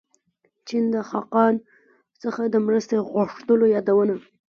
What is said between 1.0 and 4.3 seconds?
خاقان څخه د مرستې غوښتلو یادونه.